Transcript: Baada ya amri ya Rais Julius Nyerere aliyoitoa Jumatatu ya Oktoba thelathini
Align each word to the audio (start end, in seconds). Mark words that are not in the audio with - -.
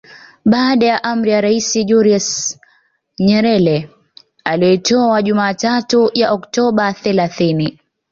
Baada 0.45 0.85
ya 0.85 1.03
amri 1.03 1.31
ya 1.31 1.41
Rais 1.41 1.85
Julius 1.85 2.59
Nyerere 3.19 3.89
aliyoitoa 4.43 5.21
Jumatatu 5.21 6.11
ya 6.13 6.31
Oktoba 6.31 6.93
thelathini 6.93 7.79